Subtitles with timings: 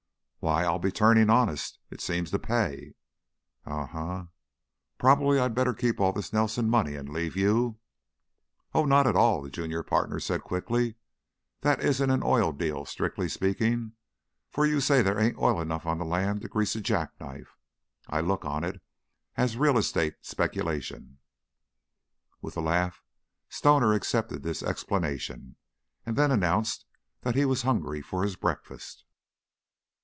[0.43, 1.77] "Why, I'll be turning honest.
[1.91, 2.95] It seems to pay."
[3.63, 4.29] "Um m.
[4.97, 7.77] Probably I'd better keep all this Nelson money and leave you"
[8.73, 10.95] "Oh, not at all," the junior partner said, quickly.
[11.59, 13.91] "That isn't an oil deal, strictly speaking,
[14.49, 17.55] for you say there ain't oil enough on the land to grease a jackknife.
[18.07, 18.81] I look on it
[19.37, 21.19] as a real estate speculation."
[22.41, 23.03] With a laugh
[23.47, 25.57] Stoner accepted this explanation,
[26.03, 26.87] and then announced
[27.21, 29.05] that he was hungry for his breakfast.